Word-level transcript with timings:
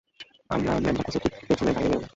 আমরা 0.49 0.71
ম্যান্দ্রাকোসের 0.75 1.21
ঠিক 1.25 1.33
পিছনে 1.41 1.71
বাইরে 1.71 1.89
বেরোবো। 1.89 2.07